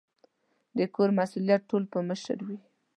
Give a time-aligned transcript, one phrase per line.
[0.77, 2.59] د کور مسؤلیت ټول په مشر وي